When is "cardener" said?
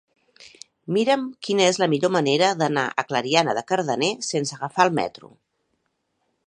3.73-4.11